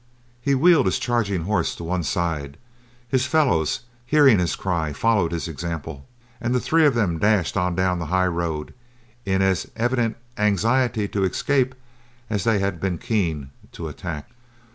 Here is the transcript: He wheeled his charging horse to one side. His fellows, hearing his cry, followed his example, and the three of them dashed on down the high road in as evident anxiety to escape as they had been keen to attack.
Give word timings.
He 0.41 0.55
wheeled 0.55 0.87
his 0.87 0.97
charging 0.97 1.43
horse 1.43 1.75
to 1.75 1.83
one 1.83 2.01
side. 2.01 2.57
His 3.07 3.27
fellows, 3.27 3.81
hearing 4.03 4.39
his 4.39 4.55
cry, 4.55 4.93
followed 4.93 5.31
his 5.31 5.47
example, 5.47 6.07
and 6.41 6.55
the 6.55 6.59
three 6.59 6.87
of 6.87 6.95
them 6.95 7.19
dashed 7.19 7.55
on 7.55 7.75
down 7.75 7.99
the 7.99 8.07
high 8.07 8.25
road 8.25 8.73
in 9.25 9.43
as 9.43 9.69
evident 9.75 10.17
anxiety 10.39 11.07
to 11.09 11.23
escape 11.23 11.75
as 12.31 12.45
they 12.45 12.57
had 12.57 12.79
been 12.79 12.97
keen 12.97 13.51
to 13.73 13.87
attack. 13.89 14.31